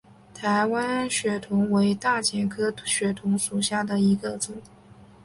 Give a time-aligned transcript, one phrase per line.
[0.33, 4.55] 台湾血桐为大戟科血桐属下的一个种。